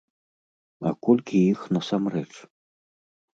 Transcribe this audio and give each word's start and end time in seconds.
А 0.89 0.93
колькі 1.07 1.37
іх 1.51 1.59
насамрэч? 1.77 2.27